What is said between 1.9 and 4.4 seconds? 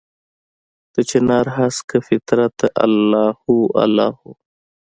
فطرته الله هو، الله هو